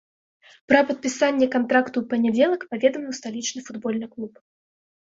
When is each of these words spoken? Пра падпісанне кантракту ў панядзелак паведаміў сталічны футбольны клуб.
Пра 0.71 0.79
падпісанне 0.87 1.47
кантракту 1.57 1.95
ў 2.03 2.15
панядзелак 2.15 2.61
паведаміў 2.75 3.17
сталічны 3.21 3.59
футбольны 3.71 4.07
клуб. 4.19 4.33